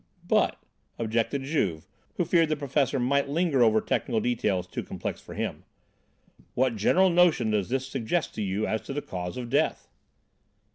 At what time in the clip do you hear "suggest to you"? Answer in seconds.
7.87-8.65